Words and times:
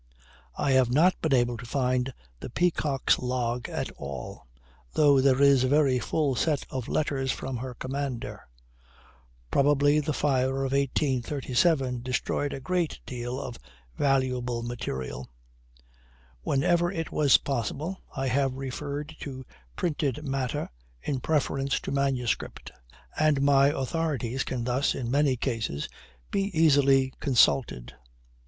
I 0.57 0.71
have 0.71 0.91
not 0.91 1.21
been 1.21 1.35
able 1.35 1.57
to 1.57 1.65
find 1.67 2.11
the 2.39 2.49
Peacock's 2.49 3.19
log 3.19 3.69
at 3.69 3.91
all, 3.91 4.47
though 4.93 5.21
there 5.21 5.39
is 5.39 5.63
a 5.63 5.67
very 5.67 5.99
full 5.99 6.33
set 6.33 6.65
of 6.71 6.87
letters 6.87 7.31
from 7.31 7.57
her 7.57 7.75
commander. 7.75 8.41
Probably 9.51 9.99
the 9.99 10.11
fire 10.11 10.63
of 10.65 10.71
1837 10.71 12.01
destroyed 12.01 12.51
a 12.51 12.59
great 12.59 12.99
deal 13.05 13.39
of 13.39 13.59
valuable 13.95 14.63
material. 14.63 15.29
When 16.41 16.63
ever 16.63 16.91
it 16.91 17.11
was 17.11 17.37
possible 17.37 17.99
I 18.17 18.25
have 18.27 18.55
referred 18.55 19.15
to 19.19 19.45
printed 19.75 20.25
matter 20.27 20.71
in 21.03 21.19
preference 21.19 21.79
to 21.81 21.91
manuscript, 21.91 22.71
and 23.19 23.43
my 23.43 23.67
authorities 23.67 24.43
can 24.43 24.63
thus, 24.63 24.95
in 24.95 25.11
most 25.11 25.41
cases, 25.41 25.87
be 26.31 26.45
easily 26.59 27.13
consulted. 27.19 27.93